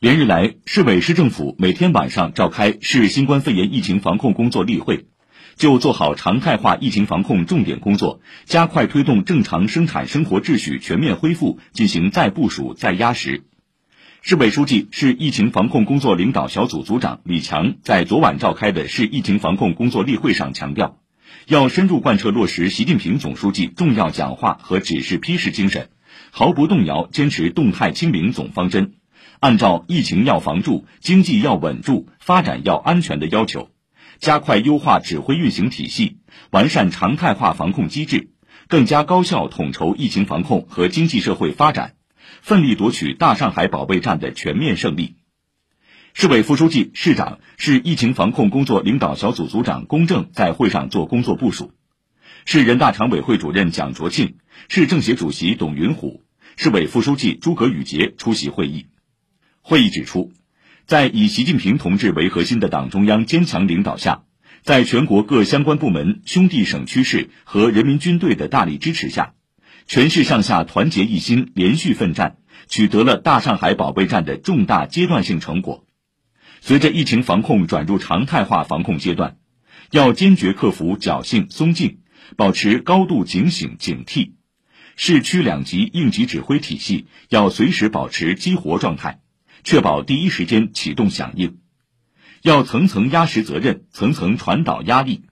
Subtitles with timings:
[0.00, 5.06] 连日来，市委市政府每天晚上召开市新冠肺炎疫情防控工作例会，
[5.56, 13.42] 就做好常态化疫情防控重点工作，加快推动正常生产生活秩序全面恢复进行再部署、再压实。
[14.22, 21.00] 市委书记、市疫情防控工作领导小组组长李强在昨晚召开的市疫情防控工作例会上强调，
[21.48, 25.88] 要深入贯彻落实习近平总书记重要讲话和指示批示精神，
[26.30, 28.92] 毫不动摇坚持动态清零总方针。
[29.40, 33.70] 按照疫情要防住、经济要稳住、发展要安全的要求，
[34.18, 36.18] 加快优化指挥运行体系，
[36.50, 38.30] 完善常态化防控机制，
[38.66, 41.94] 更加高效统筹疫情防控和经济社会发展，
[42.42, 45.14] 奋力夺取大上海保卫战的全面胜利。
[46.14, 51.70] 市委副书记、市长、市疫情防控工作领导小组组长龚正在会上做工作部署，
[52.44, 56.24] 市人大常委会主任蒋卓庆、市政协主席董云虎、
[56.56, 58.86] 市委副书记诸葛宇杰出席会议。
[59.68, 60.32] 会议指出，
[60.86, 64.22] 在以习近平同志为核心的党中央坚强领导下，
[64.62, 69.34] 在全国各相关部门、兄弟省区市和人民军队的大力支持下，
[69.86, 75.84] 全市上下团结一心，连续奋战，取得了大上海保卫战的重大阶段性成果。
[76.62, 79.36] 随着疫情防控转入常态化防控阶段，
[79.90, 81.98] 要坚决克服侥幸松劲，
[82.38, 84.30] 保持高度警醒警惕。
[84.96, 89.20] 市区两级应急指挥体系要随时保持激活状态。
[89.68, 91.58] 确保第一时间启动响应，
[92.40, 95.24] 要层层压实责任，层层传导压力。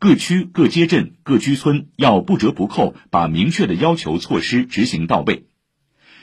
[0.00, 5.46] 各区各街镇各居村要不折不扣把明确的要求措施执行到位，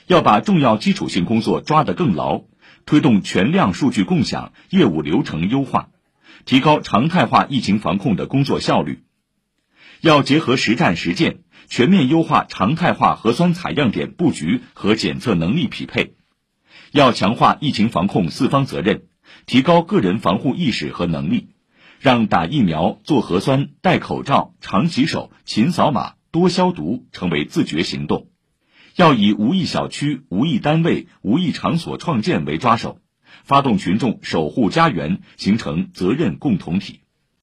[0.08, 2.44] 要把重要基础性工作抓得更牢，
[2.86, 5.88] 推动全量数据共享、业务流程优化，
[6.44, 9.06] 提高常态化疫情防控的工作效率。
[10.02, 16.18] 要结合实战实践，全面优化常态化核酸采样点布局和检测能力匹配。
[16.94, 19.06] 要强化疫情防控四方责任，
[19.48, 21.50] 提高个人防护意识和能力，
[22.00, 28.28] 让打疫苗、做核酸、戴口罩、常洗手、勤扫码、多消毒成为自觉行动。
[28.96, 33.00] 要以无疫小区、无疫单位、无疫场所创建为抓手，
[33.44, 37.00] 发动群众守护家园，形成责任共同体。